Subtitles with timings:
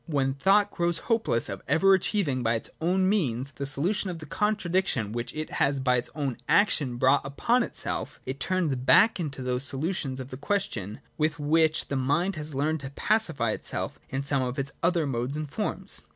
[0.07, 4.25] When thought grows hopeless of ever achieving, by its own means, the solution of the
[4.25, 9.41] contradiction which it has by its own action brought upon itself, it turns back to
[9.43, 14.23] those solutions of the question with which the mind had learned to pacify itself in
[14.23, 16.01] some of its other modes and forms.